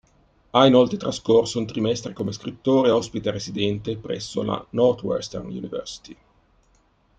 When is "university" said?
5.45-6.17